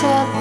[0.00, 0.39] Xe